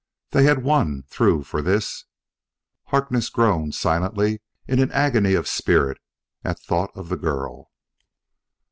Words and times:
They 0.31 0.45
had 0.45 0.63
won 0.63 1.03
through 1.03 1.43
for 1.43 1.61
this!... 1.61 2.05
Harkness 2.85 3.29
groaned 3.29 3.75
silently 3.75 4.41
in 4.67 4.79
an 4.79 4.91
agony 4.91 5.35
of 5.35 5.47
spirit 5.47 5.99
at 6.43 6.57
thought 6.59 6.89
of 6.97 7.09
the 7.09 7.17
girl. 7.17 7.69